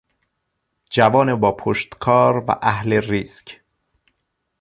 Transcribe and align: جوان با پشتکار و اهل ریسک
جوان 0.89 1.35
با 1.39 1.51
پشتکار 1.51 2.37
و 2.49 2.59
اهل 2.61 2.93
ریسک 2.93 3.61